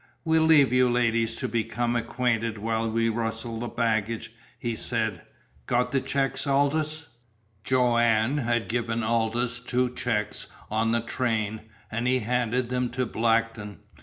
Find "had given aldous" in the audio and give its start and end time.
8.39-9.59